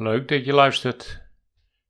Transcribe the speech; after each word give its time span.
Leuk 0.00 0.28
dat 0.28 0.44
je 0.44 0.52
luistert. 0.52 1.22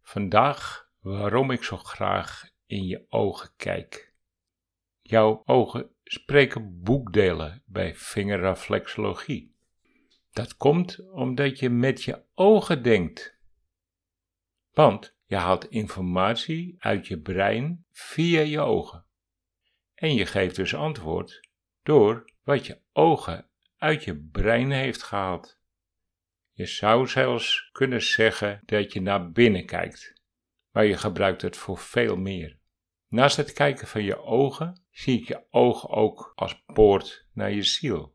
Vandaag 0.03 0.91
waarom 1.01 1.51
ik 1.51 1.63
zo 1.63 1.77
graag 1.77 2.51
in 2.67 2.85
je 2.85 3.07
ogen 3.09 3.51
kijk. 3.57 4.15
Jouw 5.01 5.43
ogen 5.45 5.91
spreken 6.05 6.83
boekdelen 6.83 7.63
bij 7.67 7.95
vingerreflexologie. 7.95 9.55
Dat 10.31 10.57
komt 10.57 11.11
omdat 11.11 11.59
je 11.59 11.71
met 11.71 12.03
je 12.03 12.23
ogen 12.35 12.83
denkt. 12.83 13.39
Want 14.71 15.17
je 15.25 15.37
haalt 15.37 15.69
informatie 15.69 16.77
uit 16.79 17.07
je 17.07 17.21
brein 17.21 17.85
via 17.91 18.41
je 18.41 18.61
ogen. 18.61 19.05
En 19.95 20.15
je 20.15 20.27
geeft 20.27 20.57
dus 20.57 20.75
antwoord 20.75 21.49
door 21.83 22.33
wat 22.43 22.67
je 22.67 22.81
ogen 22.93 23.49
uit 23.77 24.05
je 24.05 24.17
brein 24.17 24.71
heeft 24.71 25.03
gehaald. 25.03 25.60
Je 26.61 26.67
zou 26.67 27.07
zelfs 27.07 27.69
kunnen 27.73 28.03
zeggen 28.03 28.63
dat 28.65 28.93
je 28.93 29.01
naar 29.01 29.31
binnen 29.31 29.67
kijkt, 29.67 30.23
maar 30.71 30.85
je 30.85 30.97
gebruikt 30.97 31.43
het 31.43 31.57
voor 31.57 31.79
veel 31.79 32.17
meer. 32.17 32.59
Naast 33.09 33.37
het 33.37 33.53
kijken 33.53 33.87
van 33.87 34.03
je 34.03 34.23
ogen 34.23 34.85
zie 34.91 35.21
ik 35.21 35.29
je 35.29 35.45
oog 35.51 35.89
ook 35.89 36.33
als 36.35 36.63
poort 36.67 37.27
naar 37.33 37.51
je 37.51 37.63
ziel. 37.63 38.13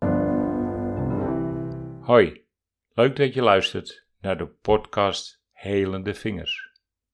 Hoi, 2.01 2.45
leuk 2.93 3.15
dat 3.15 3.33
je 3.33 3.41
luistert 3.41 4.07
naar 4.19 4.37
de 4.37 4.47
podcast 4.47 5.43
Helende 5.51 6.13
Vingers. 6.13 6.71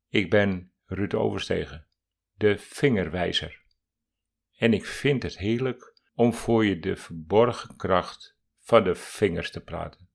Ik 0.10 0.30
ben 0.30 0.72
Ruud 0.86 1.14
Overstegen, 1.14 1.88
de 2.34 2.58
vingerwijzer. 2.58 3.64
En 4.58 4.74
ik 4.74 4.86
vind 4.86 5.24
het 5.24 5.38
heerlijk 5.38 6.02
om 6.14 6.34
voor 6.34 6.66
je 6.66 6.80
de 6.80 6.96
verborgen 6.96 7.76
kracht 7.76 8.38
van 8.60 8.84
de 8.84 8.96
vingers 8.96 9.52
te 9.52 9.64
praten. 9.64 10.11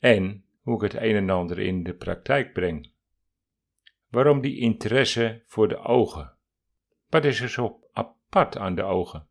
En 0.00 0.44
hoe 0.60 0.74
ik 0.74 0.92
het 0.92 1.02
een 1.02 1.14
en 1.14 1.30
ander 1.30 1.58
in 1.58 1.82
de 1.82 1.94
praktijk 1.94 2.52
breng. 2.52 2.92
Waarom 4.08 4.40
die 4.40 4.58
interesse 4.58 5.42
voor 5.46 5.68
de 5.68 5.78
ogen? 5.78 6.36
Wat 7.08 7.24
is 7.24 7.40
er 7.40 7.48
zo 7.48 7.80
apart 7.92 8.56
aan 8.56 8.74
de 8.74 8.82
ogen? 8.82 9.28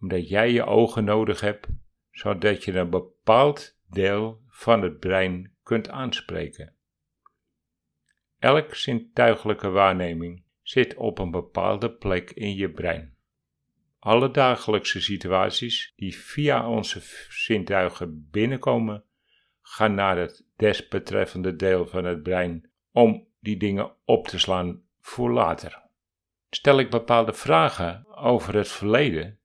Omdat 0.00 0.28
jij 0.28 0.52
je 0.52 0.64
ogen 0.64 1.04
nodig 1.04 1.40
hebt, 1.40 1.66
zodat 2.10 2.64
je 2.64 2.72
een 2.72 2.90
bepaald 2.90 3.78
deel 3.90 4.42
van 4.48 4.82
het 4.82 4.98
brein 4.98 5.56
kunt 5.62 5.88
aanspreken. 5.88 6.74
Elk 8.38 8.74
zintuigelijke 8.74 9.68
waarneming 9.68 10.44
zit 10.62 10.94
op 10.94 11.18
een 11.18 11.30
bepaalde 11.30 11.92
plek 11.92 12.30
in 12.30 12.54
je 12.54 12.70
brein. 12.70 13.16
Alle 13.98 14.30
dagelijkse 14.30 15.00
situaties 15.00 15.92
die 15.96 16.16
via 16.16 16.68
onze 16.68 17.00
zintuigen 17.28 18.28
binnenkomen, 18.30 19.04
gaan 19.66 19.94
naar 19.94 20.16
het 20.16 20.46
desbetreffende 20.56 21.56
deel 21.56 21.86
van 21.86 22.04
het 22.04 22.22
brein 22.22 22.70
om 22.92 23.28
die 23.40 23.56
dingen 23.56 23.96
op 24.04 24.28
te 24.28 24.38
slaan 24.38 24.82
voor 25.00 25.32
later. 25.32 25.82
Stel 26.50 26.78
ik 26.78 26.90
bepaalde 26.90 27.32
vragen 27.32 28.06
over 28.16 28.54
het 28.54 28.68
verleden, 28.68 29.40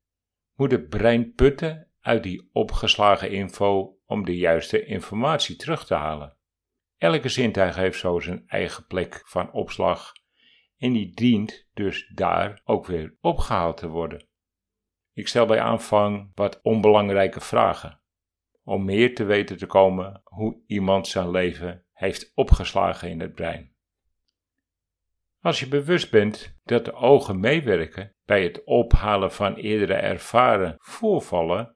moet 0.55 0.71
het 0.71 0.89
brein 0.89 1.33
putten 1.33 1.87
uit 2.01 2.23
die 2.23 2.49
opgeslagen 2.53 3.31
info 3.31 3.97
om 4.05 4.25
de 4.25 4.37
juiste 4.37 4.85
informatie 4.85 5.55
terug 5.55 5.85
te 5.85 5.93
halen. 5.93 6.37
Elke 6.97 7.29
zintuig 7.29 7.75
heeft 7.75 7.99
zo 7.99 8.19
zijn 8.19 8.43
eigen 8.47 8.85
plek 8.87 9.21
van 9.25 9.51
opslag 9.51 10.11
en 10.77 10.93
die 10.93 11.13
dient 11.13 11.67
dus 11.73 12.11
daar 12.15 12.61
ook 12.63 12.85
weer 12.85 13.17
opgehaald 13.21 13.77
te 13.77 13.87
worden. 13.87 14.27
Ik 15.13 15.27
stel 15.27 15.45
bij 15.45 15.59
aanvang 15.59 16.31
wat 16.33 16.59
onbelangrijke 16.61 17.41
vragen, 17.41 17.98
om 18.69 18.85
meer 18.85 19.15
te 19.15 19.23
weten 19.23 19.57
te 19.57 19.65
komen 19.65 20.21
hoe 20.23 20.61
iemand 20.65 21.07
zijn 21.07 21.31
leven 21.31 21.83
heeft 21.93 22.31
opgeslagen 22.35 23.09
in 23.09 23.19
het 23.19 23.33
brein. 23.33 23.71
Als 25.41 25.59
je 25.59 25.67
bewust 25.67 26.11
bent 26.11 26.59
dat 26.63 26.85
de 26.85 26.93
ogen 26.93 27.39
meewerken 27.39 28.13
bij 28.25 28.43
het 28.43 28.63
ophalen 28.63 29.31
van 29.31 29.55
eerdere 29.55 29.93
ervaren 29.93 30.75
voorvallen, 30.77 31.75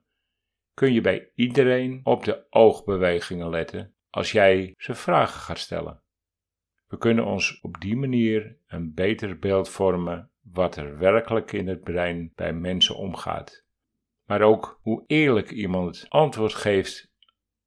kun 0.74 0.94
je 0.94 1.02
bij 1.02 1.32
iedereen 1.36 2.00
op 2.04 2.24
de 2.24 2.46
oogbewegingen 2.50 3.50
letten 3.50 3.94
als 4.10 4.32
jij 4.32 4.74
ze 4.78 4.94
vragen 4.94 5.40
gaat 5.40 5.60
stellen. 5.60 6.02
We 6.88 6.98
kunnen 6.98 7.26
ons 7.26 7.60
op 7.62 7.82
die 7.82 7.96
manier 7.96 8.58
een 8.68 8.94
beter 8.94 9.40
beeld 9.40 9.70
vormen 9.70 10.32
wat 10.42 10.76
er 10.76 10.98
werkelijk 10.98 11.52
in 11.52 11.68
het 11.68 11.84
brein 11.84 12.32
bij 12.36 12.54
mensen 12.54 12.96
omgaat, 12.96 13.63
maar 14.34 14.42
ook 14.42 14.80
hoe 14.82 15.04
eerlijk 15.08 15.52
iemand 15.52 16.06
antwoord 16.10 16.54
geeft 16.54 17.12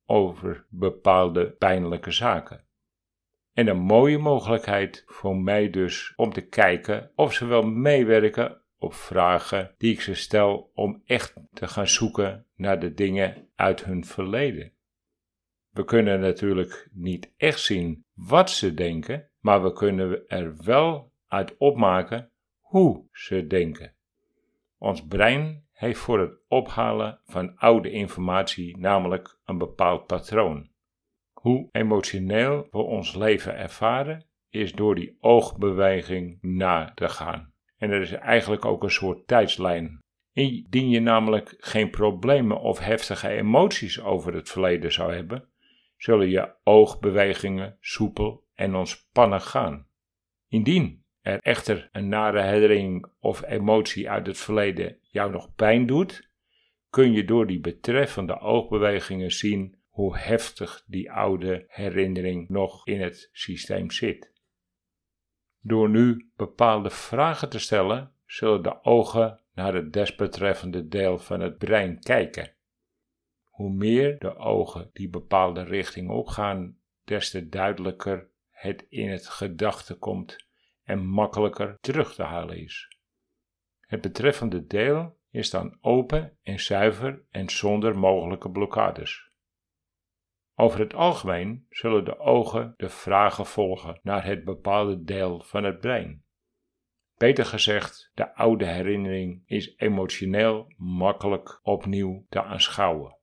over 0.07 0.67
bepaalde 0.69 1.51
pijnlijke 1.51 2.11
zaken. 2.11 2.65
En 3.53 3.67
een 3.67 3.79
mooie 3.79 4.19
mogelijkheid 4.19 5.03
voor 5.07 5.37
mij 5.37 5.71
dus 5.71 6.13
om 6.17 6.33
te 6.33 6.41
kijken 6.47 7.11
of 7.15 7.33
ze 7.33 7.47
wel 7.47 7.63
meewerken 7.63 8.61
op 8.79 8.95
vragen 8.95 9.75
die 9.79 9.93
ik 9.93 10.01
ze 10.01 10.15
stel 10.15 10.71
om 10.75 11.03
echt 11.05 11.35
te 11.53 11.69
gaan 11.69 11.89
zoeken 11.89 12.47
naar 12.57 12.81
de 12.81 12.95
dingen 12.95 13.49
uit 13.55 13.85
hun 13.85 14.05
verleden. 14.05 14.73
We 15.71 15.85
kunnen 15.85 16.21
natuurlijk 16.21 16.89
niet 16.93 17.33
echt 17.37 17.61
zien 17.61 18.05
wat 18.15 18.51
ze 18.51 18.75
denken, 18.75 19.31
maar 19.41 19.63
we 19.63 19.73
kunnen 19.73 20.29
er 20.29 20.65
wel 20.65 21.13
uit 21.27 21.57
opmaken 21.57 22.31
hoe 22.59 23.09
ze 23.13 23.47
denken. 23.47 23.96
Ons 24.79 25.07
brein 25.07 25.65
heeft 25.73 25.99
voor 25.99 26.21
het 26.21 26.39
ophalen 26.49 27.21
van 27.25 27.57
oude 27.57 27.91
informatie 27.91 28.79
namelijk 28.79 29.39
een 29.45 29.59
bepaald 29.59 30.07
patroon. 30.07 30.69
Hoe 31.33 31.69
emotioneel 31.73 32.69
we 32.71 32.79
ons 32.79 33.15
leven 33.15 33.57
ervaren, 33.57 34.27
is 34.51 34.73
door 34.73 34.95
die 34.95 35.17
oogbeweging 35.21 36.39
na 36.41 36.93
te 36.95 37.09
gaan. 37.09 37.53
En 37.77 37.91
er 37.91 38.01
is 38.01 38.13
eigenlijk 38.13 38.65
ook 38.65 38.83
een 38.83 38.91
soort 38.91 39.27
tijdslijn. 39.27 39.99
Indien 40.33 40.89
je 40.89 41.01
namelijk 41.01 41.55
geen 41.59 41.91
problemen 41.91 42.61
of 42.61 42.79
heftige 42.79 43.29
emoties 43.29 44.01
over 44.01 44.35
het 44.35 44.49
verleden 44.49 44.93
zou 44.93 45.15
hebben, 45.15 45.49
zullen 45.97 46.29
je 46.29 46.55
oogbewegingen 46.63 47.77
soepel 47.81 48.45
en 48.55 48.75
ontspannen 48.75 49.41
gaan. 49.41 49.87
Indien 50.49 51.06
er 51.27 51.41
echter 51.43 51.89
een 51.93 52.09
nare 52.09 52.43
herinnering 52.43 53.07
of 53.21 53.43
emotie 53.43 54.11
uit 54.11 54.27
het 54.27 54.39
verleden 54.39 54.99
jou 55.03 55.31
nog 55.31 55.55
pijn 55.55 55.87
doet, 55.87 56.29
kun 56.91 57.13
je 57.13 57.25
door 57.25 57.47
die 57.47 57.61
betreffende 57.61 58.41
oogbewegingen 58.41 59.31
zien 59.31 59.77
hoe 59.89 60.19
heftig 60.19 60.85
die 60.87 61.13
oude 61.13 61.65
herinnering 61.69 62.49
nog 62.49 62.87
in 62.87 63.01
het 63.01 63.29
systeem 63.33 63.91
zit. 63.91 64.33
Door 65.61 65.89
nu 65.89 66.31
bepaalde 66.37 66.91
vragen 66.91 67.49
te 67.49 67.59
stellen, 67.59 68.13
zullen 68.27 68.63
de 68.63 68.85
ogen 68.85 69.41
naar 69.55 69.75
het 69.75 69.93
desbetreffende 69.93 70.89
deel 70.89 71.19
van 71.19 71.41
het 71.41 71.59
brein 71.59 72.01
kijken. 72.01 72.53
Hoe 73.45 73.73
meer 73.73 74.19
de 74.19 74.37
ogen 74.37 74.91
die 74.93 75.09
bepaalde 75.09 75.63
richting 75.63 76.11
opgaan, 76.11 76.79
des 77.05 77.31
te 77.31 77.49
duidelijker 77.49 78.29
het 78.51 78.87
in 78.89 79.11
het 79.11 79.29
gedachte 79.29 79.95
komt 79.95 80.46
en 80.87 81.07
makkelijker 81.07 81.79
terug 81.81 82.15
te 82.15 82.23
halen 82.23 82.59
is. 82.59 82.99
Het 83.81 84.01
betreffende 84.01 84.67
deel 84.67 85.19
is 85.31 85.51
dan 85.51 85.79
open 85.81 86.39
en 86.43 86.61
zuiver 86.61 87.25
en 87.31 87.51
zonder 87.51 87.99
mogelijke 87.99 88.51
blokkades. 88.51 89.31
Over 90.55 90.81
het 90.81 90.95
algemeen 90.95 91.67
zullen 91.71 92.05
de 92.05 92.19
ogen 92.19 92.75
de 92.77 92.89
vragen 92.89 93.47
volgen 93.47 94.01
naar 94.03 94.25
het 94.25 94.45
bepaalde 94.45 95.03
deel 95.03 95.43
van 95.43 95.65
het 95.65 95.81
brein. 95.81 96.25
Beter 97.17 97.45
gezegd, 97.45 98.11
de 98.15 98.35
oude 98.35 98.67
herinnering 98.67 99.43
is 99.47 99.75
emotioneel 99.77 100.73
makkelijk 100.77 101.61
opnieuw 101.63 102.27
te 102.29 102.43
aanschouwen. 102.43 103.19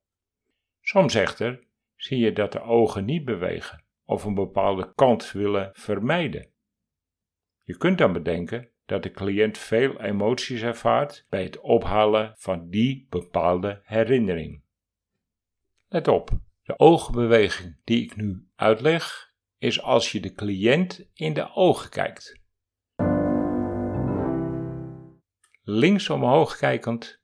Soms 0.80 1.14
echter 1.14 1.66
zie 1.96 2.18
je 2.18 2.32
dat 2.32 2.52
de 2.52 2.60
ogen 2.60 3.04
niet 3.04 3.24
bewegen 3.24 3.84
of 4.04 4.24
een 4.24 4.34
bepaalde 4.34 4.92
kant 4.94 5.32
willen 5.32 5.70
vermijden. 5.72 6.53
Je 7.66 7.76
kunt 7.76 7.98
dan 7.98 8.12
bedenken 8.12 8.68
dat 8.86 9.02
de 9.02 9.10
cliënt 9.10 9.58
veel 9.58 10.00
emoties 10.00 10.62
ervaart 10.62 11.26
bij 11.28 11.42
het 11.42 11.60
ophalen 11.60 12.34
van 12.36 12.68
die 12.68 13.06
bepaalde 13.10 13.80
herinnering. 13.84 14.62
Let 15.88 16.08
op, 16.08 16.30
de 16.62 16.78
oogbeweging 16.78 17.76
die 17.84 18.02
ik 18.02 18.16
nu 18.16 18.48
uitleg 18.54 19.32
is 19.58 19.82
als 19.82 20.12
je 20.12 20.20
de 20.20 20.32
cliënt 20.32 21.10
in 21.14 21.34
de 21.34 21.54
ogen 21.54 21.90
kijkt. 21.90 22.40
Links 25.62 26.10
omhoog 26.10 26.56
kijkend 26.56 27.22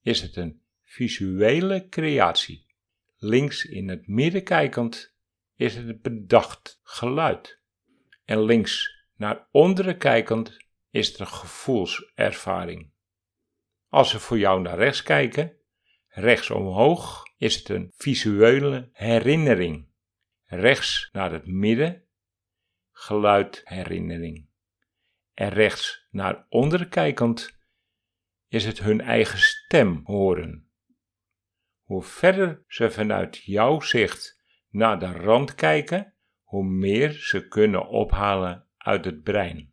is 0.00 0.20
het 0.20 0.36
een 0.36 0.62
visuele 0.82 1.88
creatie. 1.88 2.66
Links 3.16 3.64
in 3.64 3.88
het 3.88 4.06
midden 4.06 4.44
kijkend 4.44 5.14
is 5.54 5.76
het 5.76 5.88
een 5.88 6.00
bedacht 6.02 6.80
geluid. 6.82 7.60
En 8.24 8.42
links 8.42 8.99
naar 9.20 9.48
onderen 9.50 9.98
kijkend 9.98 10.56
is 10.90 11.18
een 11.18 11.26
gevoelservaring. 11.26 12.92
Als 13.88 14.12
we 14.12 14.18
voor 14.18 14.38
jou 14.38 14.60
naar 14.60 14.78
rechts 14.78 15.02
kijken, 15.02 15.56
rechts 16.06 16.50
omhoog, 16.50 17.22
is 17.36 17.56
het 17.56 17.68
een 17.68 17.92
visuele 17.96 18.88
herinnering. 18.92 19.88
rechts 20.44 21.08
naar 21.12 21.32
het 21.32 21.46
midden, 21.46 22.04
geluid 22.90 23.60
herinnering. 23.64 24.48
En 25.34 25.48
rechts 25.48 26.06
naar 26.10 26.46
onder 26.48 26.88
kijkend 26.88 27.58
is 28.48 28.64
het 28.64 28.78
hun 28.78 29.00
eigen 29.00 29.38
stem 29.38 30.00
horen. 30.04 30.70
Hoe 31.82 32.02
verder 32.02 32.64
ze 32.66 32.90
vanuit 32.90 33.36
jouw 33.36 33.80
zicht 33.80 34.42
naar 34.68 34.98
de 34.98 35.12
rand 35.12 35.54
kijken, 35.54 36.14
hoe 36.42 36.64
meer 36.64 37.12
ze 37.12 37.48
kunnen 37.48 37.88
ophalen 37.88 38.68
uit 38.82 39.04
het 39.04 39.22
brein. 39.22 39.72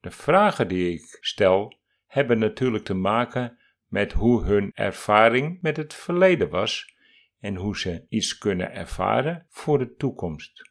De 0.00 0.10
vragen 0.10 0.68
die 0.68 0.92
ik 0.92 1.18
stel 1.20 1.78
hebben 2.06 2.38
natuurlijk 2.38 2.84
te 2.84 2.94
maken 2.94 3.58
met 3.86 4.12
hoe 4.12 4.44
hun 4.44 4.70
ervaring 4.74 5.58
met 5.62 5.76
het 5.76 5.94
verleden 5.94 6.48
was 6.48 6.94
en 7.40 7.56
hoe 7.56 7.78
ze 7.78 8.06
iets 8.08 8.38
kunnen 8.38 8.72
ervaren 8.72 9.46
voor 9.48 9.78
de 9.78 9.94
toekomst. 9.94 10.70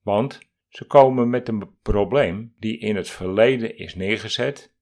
Want 0.00 0.40
ze 0.68 0.84
komen 0.84 1.30
met 1.30 1.48
een 1.48 1.78
probleem 1.82 2.54
die 2.58 2.78
in 2.78 2.96
het 2.96 3.10
verleden 3.10 3.76
is 3.76 3.94
neergezet 3.94 4.74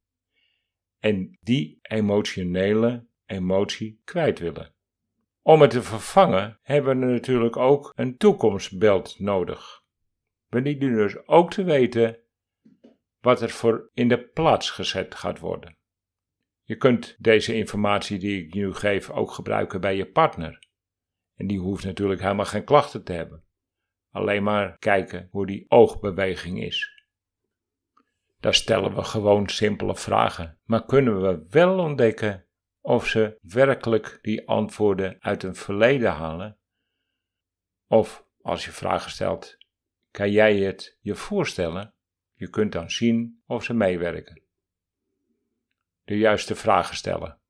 en 0.98 1.38
die 1.40 1.78
emotionele 1.82 3.06
emotie 3.26 4.00
kwijt 4.04 4.38
willen. 4.38 4.74
Om 5.42 5.60
het 5.60 5.70
te 5.70 5.82
vervangen 5.82 6.58
hebben 6.62 6.98
we 6.98 7.06
natuurlijk 7.06 7.56
ook 7.56 7.92
een 7.96 8.16
toekomstbeeld 8.16 9.18
nodig. 9.18 9.83
We 10.54 10.62
dienen 10.62 10.94
dus 10.94 11.26
ook 11.26 11.50
te 11.50 11.64
weten 11.64 12.18
wat 13.20 13.42
er 13.42 13.50
voor 13.50 13.90
in 13.94 14.08
de 14.08 14.28
plaats 14.28 14.70
gezet 14.70 15.14
gaat 15.14 15.38
worden. 15.38 15.76
Je 16.62 16.76
kunt 16.76 17.16
deze 17.18 17.54
informatie 17.54 18.18
die 18.18 18.46
ik 18.46 18.54
nu 18.54 18.74
geef 18.74 19.10
ook 19.10 19.30
gebruiken 19.30 19.80
bij 19.80 19.96
je 19.96 20.06
partner. 20.06 20.66
En 21.34 21.46
die 21.46 21.58
hoeft 21.58 21.84
natuurlijk 21.84 22.20
helemaal 22.20 22.44
geen 22.44 22.64
klachten 22.64 23.04
te 23.04 23.12
hebben. 23.12 23.44
Alleen 24.10 24.42
maar 24.42 24.78
kijken 24.78 25.28
hoe 25.30 25.46
die 25.46 25.64
oogbeweging 25.68 26.62
is. 26.62 27.04
Daar 28.40 28.54
stellen 28.54 28.94
we 28.94 29.04
gewoon 29.04 29.48
simpele 29.48 29.96
vragen, 29.96 30.58
maar 30.64 30.84
kunnen 30.84 31.22
we 31.22 31.46
wel 31.48 31.78
ontdekken 31.78 32.46
of 32.80 33.06
ze 33.06 33.38
werkelijk 33.42 34.18
die 34.22 34.48
antwoorden 34.48 35.16
uit 35.20 35.42
een 35.42 35.54
verleden 35.54 36.12
halen? 36.12 36.58
Of 37.86 38.26
als 38.40 38.64
je 38.64 38.70
vragen 38.70 39.10
stelt, 39.10 39.63
kan 40.14 40.30
jij 40.30 40.56
het 40.56 40.98
je 41.00 41.14
voorstellen? 41.14 41.94
Je 42.34 42.50
kunt 42.50 42.72
dan 42.72 42.90
zien 42.90 43.42
of 43.46 43.64
ze 43.64 43.74
meewerken. 43.74 44.42
De 46.04 46.18
juiste 46.18 46.54
vragen 46.54 46.96
stellen. 46.96 47.40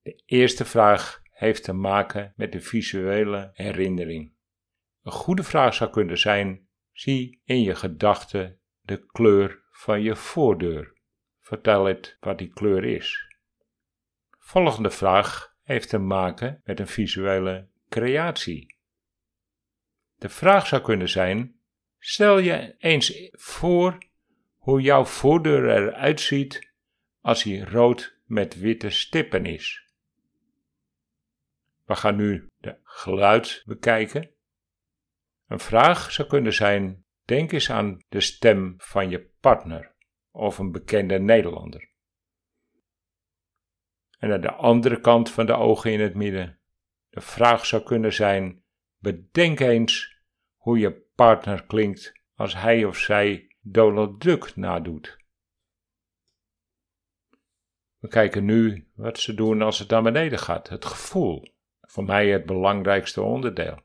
De 0.00 0.22
eerste 0.26 0.64
vraag 0.64 1.22
heeft 1.30 1.64
te 1.64 1.72
maken 1.72 2.32
met 2.36 2.52
de 2.52 2.60
visuele 2.60 3.50
herinnering. 3.52 4.34
Een 5.02 5.12
goede 5.12 5.42
vraag 5.42 5.74
zou 5.74 5.90
kunnen 5.90 6.18
zijn: 6.18 6.68
zie 6.92 7.40
in 7.44 7.62
je 7.62 7.74
gedachten 7.74 8.60
de 8.80 9.06
kleur 9.06 9.64
van 9.70 10.02
je 10.02 10.16
voordeur. 10.16 11.00
Vertel 11.40 11.84
het 11.84 12.16
wat 12.20 12.38
die 12.38 12.52
kleur 12.52 12.84
is. 12.84 13.36
Volgende 14.38 14.90
vraag 14.90 15.54
heeft 15.62 15.88
te 15.88 15.98
maken 15.98 16.60
met 16.64 16.80
een 16.80 16.88
visuele 16.88 17.68
creatie. 17.88 18.76
De 20.16 20.28
vraag 20.28 20.66
zou 20.66 20.82
kunnen 20.82 21.08
zijn: 21.08 21.60
stel 22.04 22.38
je 22.38 22.74
eens 22.78 23.30
voor 23.32 23.98
hoe 24.56 24.80
jouw 24.80 25.04
voordeur 25.04 25.70
eruit 25.70 26.20
ziet 26.20 26.72
als 27.20 27.42
hij 27.42 27.58
rood 27.58 28.18
met 28.24 28.58
witte 28.58 28.90
stippen 28.90 29.46
is. 29.46 29.92
We 31.84 31.94
gaan 31.94 32.16
nu 32.16 32.46
de 32.58 32.78
geluid 32.82 33.62
bekijken. 33.64 34.30
Een 35.46 35.58
vraag 35.58 36.12
zou 36.12 36.28
kunnen 36.28 36.52
zijn: 36.52 37.04
denk 37.24 37.52
eens 37.52 37.70
aan 37.70 37.98
de 38.08 38.20
stem 38.20 38.74
van 38.78 39.10
je 39.10 39.30
partner 39.40 39.94
of 40.30 40.58
een 40.58 40.72
bekende 40.72 41.18
Nederlander. 41.18 41.90
En 44.18 44.32
aan 44.32 44.40
de 44.40 44.52
andere 44.52 45.00
kant 45.00 45.30
van 45.30 45.46
de 45.46 45.54
ogen 45.54 45.92
in 45.92 46.00
het 46.00 46.14
midden. 46.14 46.60
De 47.08 47.20
vraag 47.20 47.66
zou 47.66 47.82
kunnen 47.82 48.12
zijn: 48.12 48.64
bedenk 48.98 49.60
eens 49.60 50.20
hoe 50.54 50.78
je 50.78 51.10
partner 51.22 51.66
klinkt 51.66 52.12
als 52.34 52.54
hij 52.54 52.84
of 52.84 52.96
zij 52.96 53.56
Donald 53.60 54.20
Duck 54.20 54.56
nadoet. 54.56 55.16
We 57.98 58.08
kijken 58.08 58.44
nu 58.44 58.88
wat 58.94 59.18
ze 59.18 59.34
doen 59.34 59.62
als 59.62 59.78
het 59.78 59.88
naar 59.88 60.02
beneden 60.02 60.38
gaat, 60.38 60.68
het 60.68 60.84
gevoel 60.84 61.54
voor 61.80 62.04
mij 62.04 62.28
het 62.30 62.46
belangrijkste 62.46 63.22
onderdeel. 63.22 63.78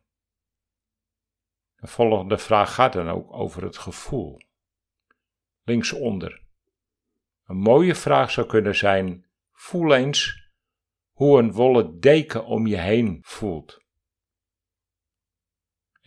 De 1.76 1.88
volgende 1.88 2.38
vraag 2.38 2.74
gaat 2.74 2.94
dan 2.94 3.10
ook 3.10 3.34
over 3.34 3.64
het 3.64 3.78
gevoel. 3.78 4.42
Linksonder. 5.64 6.42
Een 7.46 7.58
mooie 7.58 7.96
vraag 7.96 8.32
zou 8.32 8.48
kunnen 8.48 8.76
zijn: 8.76 9.26
voel 9.52 9.96
eens 9.96 10.50
hoe 11.12 11.40
een 11.40 11.52
wollen 11.52 12.00
deken 12.00 12.46
om 12.46 12.68
je 12.68 12.78
heen 12.78 13.20
voelt. 13.22 13.86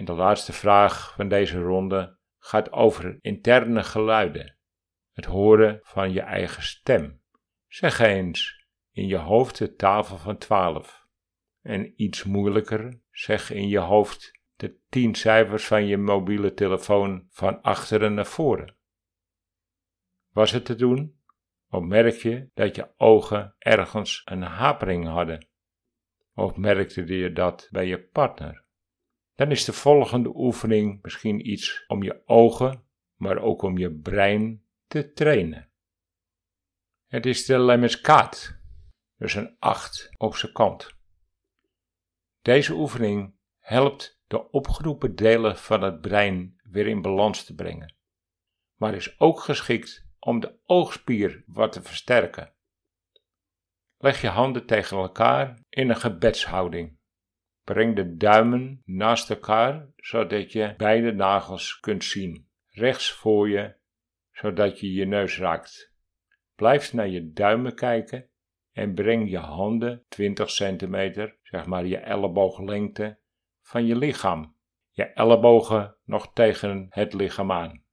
En 0.01 0.07
de 0.07 0.13
laatste 0.13 0.53
vraag 0.53 1.15
van 1.15 1.29
deze 1.29 1.59
ronde 1.59 2.19
gaat 2.39 2.73
over 2.73 3.19
interne 3.21 3.83
geluiden, 3.83 4.59
het 5.13 5.25
horen 5.25 5.81
van 5.83 6.13
je 6.13 6.21
eigen 6.21 6.63
stem. 6.63 7.23
Zeg 7.67 7.99
eens 7.99 8.67
in 8.93 9.07
je 9.07 9.17
hoofd 9.17 9.59
de 9.59 9.75
tafel 9.75 10.19
van 10.19 10.39
twaalf. 10.39 11.07
En 11.63 12.03
iets 12.03 12.25
moeilijker, 12.25 13.01
zeg 13.11 13.51
in 13.51 13.69
je 13.69 13.79
hoofd 13.79 14.41
de 14.57 14.79
tien 14.89 15.15
cijfers 15.15 15.67
van 15.67 15.87
je 15.87 15.97
mobiele 15.97 16.55
telefoon 16.55 17.27
van 17.31 17.63
achteren 17.63 18.15
naar 18.15 18.27
voren. 18.27 18.77
Was 20.33 20.51
het 20.51 20.65
te 20.65 20.75
doen? 20.75 21.21
Of 21.69 21.83
merk 21.83 22.17
je 22.17 22.51
dat 22.55 22.77
je 22.77 22.91
ogen 22.97 23.55
ergens 23.59 24.23
een 24.25 24.43
hapering 24.43 25.07
hadden? 25.07 25.49
Of 26.35 26.57
merkte 26.57 27.17
je 27.17 27.33
dat 27.33 27.69
bij 27.71 27.87
je 27.87 28.03
partner? 28.03 28.69
Dan 29.41 29.51
is 29.51 29.65
de 29.65 29.73
volgende 29.73 30.33
oefening 30.35 31.03
misschien 31.03 31.51
iets 31.51 31.85
om 31.87 32.03
je 32.03 32.23
ogen, 32.27 32.85
maar 33.17 33.39
ook 33.39 33.63
om 33.63 33.79
je 33.79 33.93
brein 33.93 34.65
te 34.87 35.13
trainen. 35.13 35.71
Het 37.07 37.27
is 37.27 37.45
de 37.45 37.59
Lemeskat, 37.59 38.59
dus 39.17 39.35
een 39.35 39.57
8 39.59 40.11
op 40.17 40.37
zijn 40.37 40.53
kant. 40.53 40.95
Deze 42.43 42.75
oefening 42.75 43.35
helpt 43.59 44.21
de 44.27 44.51
opgeroepen 44.51 45.17
delen 45.17 45.57
van 45.57 45.83
het 45.83 46.01
brein 46.01 46.61
weer 46.63 46.87
in 46.87 47.03
balans 47.03 47.45
te 47.45 47.55
brengen, 47.55 47.95
maar 48.75 48.95
is 48.95 49.21
ook 49.21 49.41
geschikt 49.41 50.07
om 50.19 50.41
de 50.41 50.59
oogspier 50.67 51.45
wat 51.47 51.73
te 51.73 51.83
versterken. 51.83 52.55
Leg 53.99 54.21
je 54.21 54.29
handen 54.29 54.67
tegen 54.67 54.97
elkaar 54.97 55.59
in 55.69 55.91
een 55.91 56.01
gebedshouding. 56.01 57.00
Breng 57.71 57.97
de 57.97 58.17
duimen 58.17 58.83
naast 58.85 59.31
elkaar 59.31 59.89
zodat 59.97 60.53
je 60.53 60.75
beide 60.77 61.13
nagels 61.13 61.81
kunt 61.81 62.05
zien. 62.05 62.49
Rechts 62.69 63.13
voor 63.13 63.49
je, 63.49 63.75
zodat 64.33 64.81
je 64.81 64.93
je 64.93 65.07
neus 65.07 65.39
raakt. 65.39 65.95
Blijf 66.55 66.93
naar 66.93 67.09
je 67.09 67.33
duimen 67.33 67.75
kijken 67.75 68.29
en 68.73 68.95
breng 68.95 69.31
je 69.31 69.39
handen 69.39 70.05
20 70.09 70.51
centimeter, 70.51 71.39
zeg 71.43 71.67
maar 71.67 71.87
je 71.87 71.97
ellebooglengte, 71.97 73.19
van 73.63 73.87
je 73.87 73.97
lichaam. 73.97 74.57
Je 74.91 75.05
ellebogen 75.05 75.97
nog 76.05 76.33
tegen 76.33 76.87
het 76.89 77.13
lichaam 77.13 77.53
aan. 77.53 77.85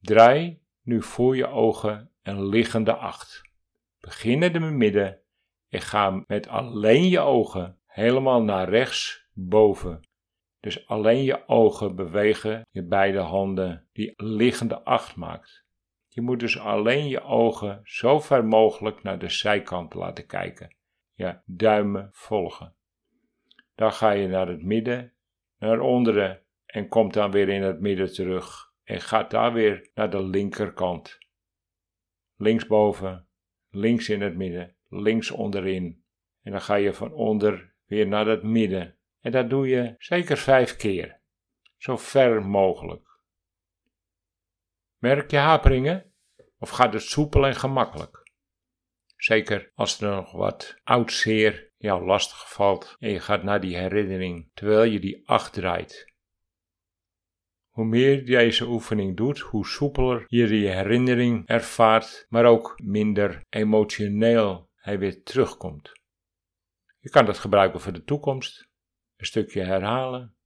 Draai 0.00 0.60
nu 0.82 1.02
voor 1.02 1.36
je 1.36 1.46
ogen 1.46 2.12
een 2.22 2.46
liggende 2.46 2.94
acht. 2.94 3.50
Begin 4.00 4.42
in 4.42 4.76
midden 4.76 5.20
en 5.68 5.80
ga 5.80 6.24
met 6.26 6.48
alleen 6.48 7.08
je 7.08 7.20
ogen 7.20 7.75
helemaal 7.96 8.42
naar 8.42 8.68
rechts 8.68 9.26
boven. 9.32 10.00
Dus 10.60 10.86
alleen 10.86 11.22
je 11.22 11.48
ogen 11.48 11.96
bewegen 11.96 12.66
je 12.70 12.82
beide 12.82 13.18
handen 13.18 13.88
die 13.92 14.12
liggende 14.16 14.82
acht 14.82 15.16
maakt. 15.16 15.64
Je 16.08 16.20
moet 16.20 16.40
dus 16.40 16.58
alleen 16.58 17.08
je 17.08 17.22
ogen 17.22 17.80
zo 17.84 18.20
ver 18.20 18.44
mogelijk 18.44 19.02
naar 19.02 19.18
de 19.18 19.28
zijkant 19.28 19.94
laten 19.94 20.26
kijken. 20.26 20.76
Ja, 21.14 21.42
duimen 21.46 22.08
volgen. 22.12 22.74
Dan 23.74 23.92
ga 23.92 24.10
je 24.10 24.28
naar 24.28 24.48
het 24.48 24.62
midden, 24.62 25.12
naar 25.58 25.80
onderen 25.80 26.42
en 26.66 26.88
komt 26.88 27.14
dan 27.14 27.30
weer 27.30 27.48
in 27.48 27.62
het 27.62 27.80
midden 27.80 28.12
terug 28.12 28.72
en 28.84 29.00
gaat 29.00 29.30
daar 29.30 29.52
weer 29.52 29.90
naar 29.94 30.10
de 30.10 30.22
linkerkant. 30.22 31.18
Linksboven, 32.36 33.28
links 33.70 34.08
in 34.08 34.20
het 34.20 34.36
midden, 34.36 34.76
links 34.88 35.30
onderin. 35.30 36.04
En 36.42 36.52
dan 36.52 36.60
ga 36.60 36.74
je 36.74 36.94
van 36.94 37.12
onder 37.12 37.74
weer 37.86 38.06
naar 38.06 38.26
het 38.26 38.42
midden. 38.42 38.96
En 39.20 39.32
dat 39.32 39.50
doe 39.50 39.68
je 39.68 39.94
zeker 39.98 40.36
vijf 40.36 40.76
keer. 40.76 41.20
Zo 41.76 41.96
ver 41.96 42.42
mogelijk. 42.42 43.18
Merk 44.98 45.30
je 45.30 45.36
haperingen? 45.36 46.12
Of 46.58 46.70
gaat 46.70 46.92
het 46.92 47.02
soepel 47.02 47.46
en 47.46 47.54
gemakkelijk? 47.54 48.30
Zeker 49.16 49.70
als 49.74 50.00
er 50.00 50.10
nog 50.10 50.32
wat 50.32 50.80
oud 50.84 51.12
zeer 51.12 51.72
jou 51.76 52.04
lastig 52.04 52.52
valt 52.52 52.96
en 52.98 53.10
je 53.10 53.20
gaat 53.20 53.42
naar 53.42 53.60
die 53.60 53.76
herinnering 53.76 54.50
terwijl 54.54 54.82
je 54.82 55.00
die 55.00 55.28
acht 55.28 55.52
draait. 55.52 56.14
Hoe 57.68 57.84
meer 57.84 58.26
deze 58.26 58.66
oefening 58.66 59.16
doet, 59.16 59.38
hoe 59.38 59.66
soepeler 59.66 60.24
je 60.26 60.46
die 60.46 60.68
herinnering 60.68 61.48
ervaart, 61.48 62.26
maar 62.28 62.44
ook 62.44 62.80
minder 62.82 63.40
emotioneel 63.48 64.70
hij 64.74 64.98
weer 64.98 65.22
terugkomt. 65.22 65.92
Je 67.06 67.12
kan 67.12 67.24
dat 67.24 67.38
gebruiken 67.38 67.80
voor 67.80 67.92
de 67.92 68.04
toekomst, 68.04 68.68
een 69.16 69.26
stukje 69.26 69.62
herhalen. 69.62 70.36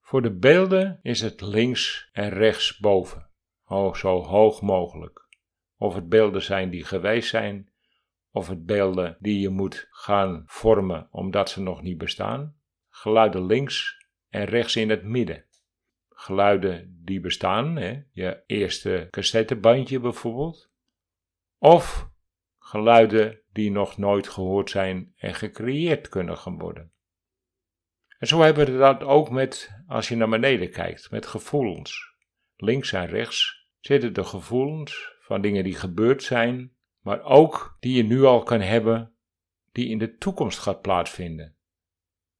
Voor 0.00 0.22
de 0.22 0.36
beelden 0.36 0.98
is 1.02 1.20
het 1.20 1.40
links 1.40 2.08
en 2.12 2.28
rechts 2.28 2.78
boven, 2.78 3.30
oh, 3.64 3.94
zo 3.94 4.22
hoog 4.22 4.62
mogelijk. 4.62 5.28
Of 5.76 5.94
het 5.94 6.08
beelden 6.08 6.42
zijn 6.42 6.70
die 6.70 6.84
geweest 6.84 7.28
zijn, 7.28 7.72
of 8.30 8.48
het 8.48 8.66
beelden 8.66 9.16
die 9.20 9.40
je 9.40 9.48
moet 9.48 9.86
gaan 9.90 10.42
vormen 10.46 11.08
omdat 11.10 11.50
ze 11.50 11.60
nog 11.62 11.82
niet 11.82 11.98
bestaan. 11.98 12.56
Geluiden 12.88 13.46
links 13.46 14.06
en 14.28 14.44
rechts 14.44 14.76
in 14.76 14.90
het 14.90 15.04
midden. 15.04 15.44
Geluiden 16.08 17.00
die 17.04 17.20
bestaan, 17.20 17.76
hè? 17.76 18.02
je 18.12 18.42
eerste 18.46 19.06
cassettebandje 19.10 20.00
bijvoorbeeld. 20.00 20.70
Of 21.58 22.09
geluiden 22.70 23.40
die 23.52 23.70
nog 23.70 23.98
nooit 23.98 24.28
gehoord 24.28 24.70
zijn 24.70 25.12
en 25.16 25.34
gecreëerd 25.34 26.08
kunnen 26.08 26.36
gaan 26.36 26.58
worden. 26.58 26.92
En 28.18 28.26
zo 28.26 28.40
hebben 28.40 28.66
we 28.66 28.78
dat 28.78 29.02
ook 29.02 29.30
met, 29.30 29.70
als 29.86 30.08
je 30.08 30.16
naar 30.16 30.28
beneden 30.28 30.70
kijkt, 30.70 31.10
met 31.10 31.26
gevoelens. 31.26 32.14
Links 32.56 32.92
en 32.92 33.06
rechts 33.06 33.68
zitten 33.80 34.12
de 34.12 34.24
gevoelens 34.24 35.16
van 35.20 35.40
dingen 35.40 35.64
die 35.64 35.74
gebeurd 35.74 36.22
zijn, 36.22 36.72
maar 37.00 37.22
ook 37.22 37.76
die 37.80 37.96
je 37.96 38.02
nu 38.02 38.24
al 38.24 38.42
kan 38.42 38.60
hebben, 38.60 39.12
die 39.72 39.88
in 39.88 39.98
de 39.98 40.16
toekomst 40.16 40.58
gaat 40.58 40.80
plaatsvinden. 40.80 41.56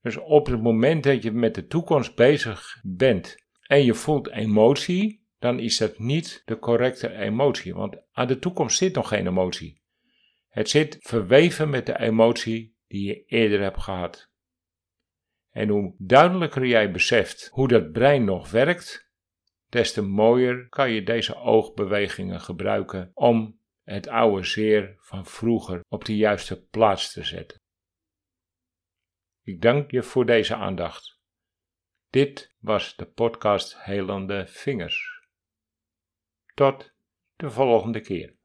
Dus 0.02 0.16
op 0.16 0.46
het 0.46 0.62
moment 0.62 1.04
dat 1.04 1.22
je 1.22 1.32
met 1.32 1.54
de 1.54 1.66
toekomst 1.66 2.14
bezig 2.14 2.78
bent 2.82 3.36
en 3.60 3.84
je 3.84 3.94
voelt 3.94 4.30
emotie, 4.30 5.26
dan 5.38 5.58
is 5.58 5.78
dat 5.78 5.98
niet 5.98 6.42
de 6.44 6.58
correcte 6.58 7.12
emotie, 7.12 7.74
want 7.74 7.96
aan 8.12 8.26
de 8.26 8.38
toekomst 8.38 8.76
zit 8.76 8.94
nog 8.94 9.08
geen 9.08 9.26
emotie. 9.26 9.80
Het 10.50 10.68
zit 10.68 10.96
verweven 11.00 11.70
met 11.70 11.86
de 11.86 11.98
emotie 11.98 12.76
die 12.86 13.06
je 13.06 13.24
eerder 13.24 13.60
hebt 13.60 13.82
gehad. 13.82 14.30
En 15.50 15.68
hoe 15.68 15.94
duidelijker 15.98 16.66
jij 16.66 16.90
beseft 16.90 17.48
hoe 17.52 17.68
dat 17.68 17.92
brein 17.92 18.24
nog 18.24 18.50
werkt, 18.50 19.10
des 19.68 19.92
te 19.92 20.02
mooier 20.02 20.68
kan 20.68 20.90
je 20.90 21.02
deze 21.02 21.36
oogbewegingen 21.36 22.40
gebruiken 22.40 23.10
om 23.14 23.60
het 23.82 24.08
oude 24.08 24.44
zeer 24.44 24.96
van 24.98 25.26
vroeger 25.26 25.80
op 25.88 26.04
de 26.04 26.16
juiste 26.16 26.62
plaats 26.62 27.12
te 27.12 27.24
zetten. 27.24 27.60
Ik 29.42 29.60
dank 29.60 29.90
je 29.90 30.02
voor 30.02 30.26
deze 30.26 30.54
aandacht. 30.54 31.18
Dit 32.10 32.54
was 32.58 32.96
de 32.96 33.06
podcast 33.06 33.82
Helende 33.82 34.46
Vingers. 34.46 35.28
Tot 36.54 36.92
de 37.36 37.50
volgende 37.50 38.00
keer. 38.00 38.36